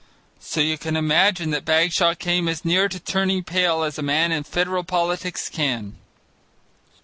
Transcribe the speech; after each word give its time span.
So 0.39 0.61
you 0.61 0.79
can 0.79 0.95
imagine 0.97 1.51
that 1.51 1.63
Bagshaw 1.63 2.15
came 2.15 2.47
as 2.47 2.65
near 2.65 2.89
to 2.89 2.99
turning 2.99 3.43
pale 3.43 3.83
as 3.83 3.99
a 3.99 4.01
man 4.01 4.31
in 4.31 4.43
federal 4.43 4.83
politics 4.83 5.47
can. 5.47 5.95